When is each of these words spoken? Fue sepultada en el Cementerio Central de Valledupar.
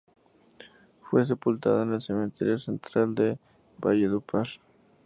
Fue 1.03 1.23
sepultada 1.23 1.83
en 1.83 1.93
el 1.93 2.01
Cementerio 2.01 2.57
Central 2.57 3.13
de 3.13 3.37
Valledupar. 3.77 4.47